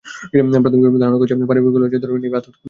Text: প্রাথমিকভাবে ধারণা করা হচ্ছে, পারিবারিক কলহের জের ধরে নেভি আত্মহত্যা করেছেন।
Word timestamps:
প্রাথমিকভাবে 0.63 1.01
ধারণা 1.03 1.17
করা 1.19 1.23
হচ্ছে, 1.33 1.49
পারিবারিক 1.51 1.73
কলহের 1.75 1.91
জের 1.93 2.01
ধরে 2.01 2.11
নেভি 2.13 2.25
আত্মহত্যা 2.25 2.51
করেছেন। 2.51 2.53